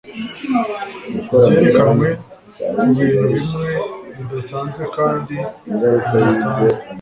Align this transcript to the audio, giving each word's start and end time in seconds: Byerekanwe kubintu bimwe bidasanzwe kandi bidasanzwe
Byerekanwe 1.39 2.07
kubintu 2.79 3.23
bimwe 3.31 3.71
bidasanzwe 4.15 4.83
kandi 4.95 5.35
bidasanzwe 6.11 6.79